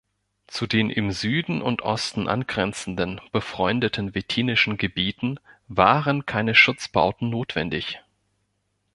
[0.47, 8.01] Zu den im Süden und Osten angrenzenden, befreundeten Wettinischen Gebieten waren keine Schutzbauten notwendig.